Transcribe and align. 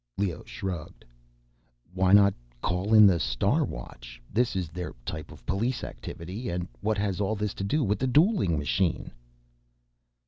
Leoh 0.17 0.43
shrugged. 0.47 1.05
"Why 1.93 2.11
not 2.11 2.33
call 2.59 2.91
in 2.91 3.05
the 3.05 3.19
Star 3.19 3.63
Watch? 3.63 4.19
This 4.33 4.55
is 4.55 4.69
their 4.69 4.95
type 5.05 5.31
of 5.31 5.45
police 5.45 5.83
activity. 5.83 6.49
And 6.49 6.67
what 6.79 6.97
has 6.97 7.21
all 7.21 7.35
this 7.35 7.53
to 7.53 7.63
do 7.63 7.83
with 7.83 7.99
the 7.99 8.07
dueling 8.07 8.57
machine?" 8.57 9.11